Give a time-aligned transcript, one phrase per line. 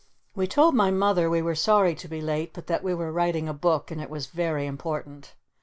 [0.33, 3.47] We told my Mother we were sorry to be late but that we were writing
[3.47, 5.35] a book and it was very important.